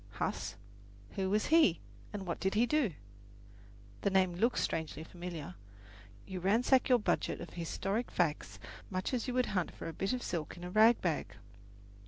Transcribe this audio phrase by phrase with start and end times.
[0.13, 0.55] Huss?
[1.11, 1.79] Who was he
[2.11, 2.95] and what did he do?
[4.01, 5.53] The name looks strangely familiar.
[6.25, 8.57] You ransack your budget of historic facts
[8.89, 11.35] much as you would hunt for a bit of silk in a rag bag.